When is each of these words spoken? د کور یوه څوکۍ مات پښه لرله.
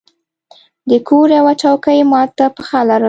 د 0.89 0.91
کور 1.07 1.27
یوه 1.37 1.53
څوکۍ 1.61 1.99
مات 2.11 2.37
پښه 2.55 2.79
لرله. 2.87 2.99